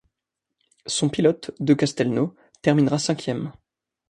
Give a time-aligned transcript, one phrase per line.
[0.87, 3.51] Son pilote, De Castelnau, terminera cinquième.